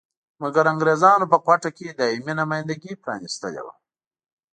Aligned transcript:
مګر 0.41 0.63
انګریزانو 0.73 1.25
په 1.31 1.37
کوټه 1.45 1.69
کې 1.77 1.87
دایمي 1.99 2.33
نمایندګي 2.41 2.93
پرانیستلې 3.03 3.61
وه. 3.65 3.73